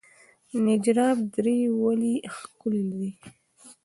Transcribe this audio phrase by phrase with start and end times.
[0.65, 3.07] نجراب درې ولې ښکلې دي؟